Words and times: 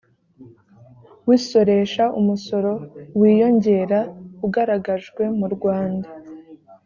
w 1.27 1.29
isoresha 1.37 2.03
umusoro 2.19 2.71
w 3.19 3.21
inyongera 3.29 3.99
ugaragajwe 4.45 5.23
mu 5.39 5.47
rwanda 5.55 6.09